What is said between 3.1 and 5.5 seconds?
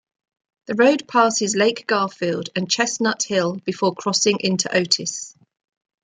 Hill before crossing into Otis.